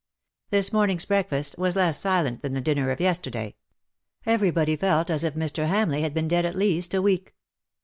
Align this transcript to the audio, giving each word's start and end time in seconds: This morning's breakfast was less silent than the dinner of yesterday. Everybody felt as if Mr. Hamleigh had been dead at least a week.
This 0.49 0.73
morning's 0.73 1.05
breakfast 1.05 1.59
was 1.59 1.75
less 1.75 1.99
silent 1.99 2.41
than 2.41 2.53
the 2.55 2.59
dinner 2.61 2.89
of 2.89 2.99
yesterday. 2.99 3.53
Everybody 4.25 4.75
felt 4.75 5.11
as 5.11 5.23
if 5.23 5.35
Mr. 5.35 5.67
Hamleigh 5.67 6.01
had 6.01 6.15
been 6.15 6.27
dead 6.27 6.43
at 6.43 6.55
least 6.55 6.95
a 6.95 7.03
week. 7.03 7.35